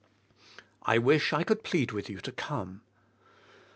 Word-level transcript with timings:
I 0.81 0.97
wish 0.97 1.31
I 1.31 1.43
could 1.43 1.63
plead 1.63 1.91
with 1.91 2.09
you 2.09 2.21
to 2.21 2.31
come. 2.31 2.81